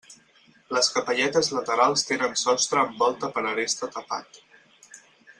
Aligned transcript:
Les 0.75 0.87
capelletes 0.93 1.49
laterals 1.57 2.05
tenen 2.11 2.33
sostre 2.43 2.81
amb 2.85 2.97
volta 3.05 3.29
per 3.35 3.43
aresta 3.51 3.91
tapat. 3.99 4.41